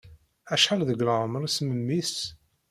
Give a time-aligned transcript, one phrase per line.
[0.53, 2.13] Acḥal deg leɛmeṛ-nnes memmi-s?